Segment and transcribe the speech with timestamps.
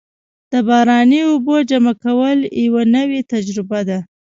[0.51, 3.99] د باراني اوبو جمع کول یوه نوې تجربه ده.